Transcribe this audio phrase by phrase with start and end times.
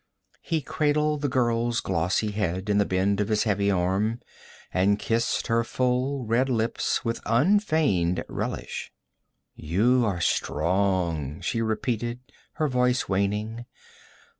[0.41, 4.19] He cradled the girl's glossy head in the bend of his heavy arm,
[4.73, 8.91] and kissed her full red lips with unfeigned relish.
[9.53, 12.17] 'You are strong,' she repeated,
[12.53, 13.67] her voice waning.